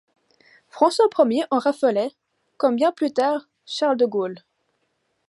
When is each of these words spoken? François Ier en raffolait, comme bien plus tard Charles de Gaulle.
François 0.69 1.05
Ier 1.29 1.43
en 1.51 1.59
raffolait, 1.59 2.11
comme 2.57 2.75
bien 2.75 2.91
plus 2.91 3.13
tard 3.13 3.47
Charles 3.67 3.97
de 3.97 4.07
Gaulle. 4.07 4.39